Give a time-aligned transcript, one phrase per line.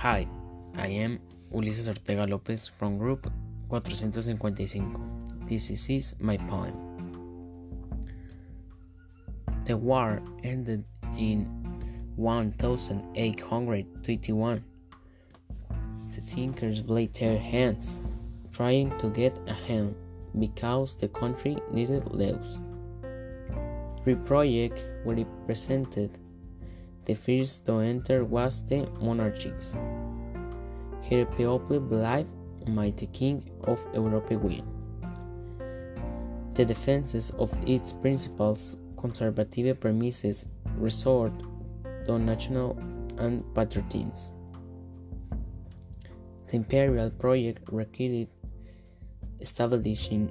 [0.00, 0.24] Hi,
[0.76, 1.20] I am
[1.52, 3.30] Ulises Ortega Lopez from Group
[3.68, 5.46] 455.
[5.46, 6.72] This is my poem.
[9.66, 10.84] The war ended
[11.18, 11.44] in
[12.16, 14.64] 1821.
[16.14, 18.00] The thinkers played their hands,
[18.52, 19.94] trying to get ahead
[20.38, 22.58] because the country needed laws.
[24.02, 26.18] Three projects were presented
[27.10, 29.74] the first to enter was the monarchies.
[31.08, 32.30] Her people believed
[32.68, 34.62] mighty king of Europe win.
[36.54, 40.46] The defenses of its principles conservative premises
[40.76, 41.32] resort
[42.06, 42.78] to national
[43.18, 44.36] and patriotism.
[46.46, 48.28] The imperial project required
[49.40, 50.30] establishing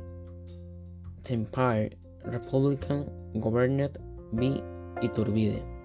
[1.23, 1.89] the empire
[2.23, 3.01] republican
[3.41, 3.97] governed
[4.31, 4.51] by
[5.03, 5.78] Iturbide.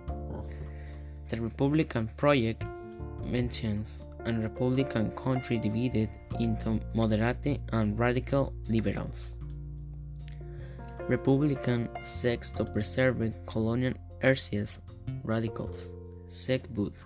[1.34, 2.62] The Republican project
[3.24, 6.08] mentions a Republican country divided
[6.38, 9.34] into moderate and radical liberals.
[11.08, 14.78] Republican seeks to preserve colonial heresies,
[15.24, 15.88] radicals
[16.28, 17.02] seek both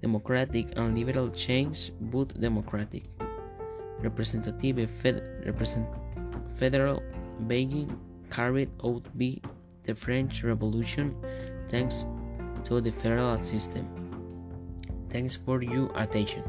[0.00, 3.04] democratic and liberal change, both democratic.
[4.00, 5.86] Representative fed, represent,
[6.54, 7.02] federal
[7.40, 7.94] begging
[8.30, 9.36] carried out by
[9.82, 11.14] the French Revolution
[11.68, 12.06] thanks
[12.64, 13.86] to the federal system.
[15.10, 16.42] Thanks for your attention.